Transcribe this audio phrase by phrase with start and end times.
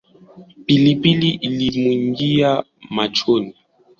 [0.65, 3.55] Pilipili ilimwingia machoni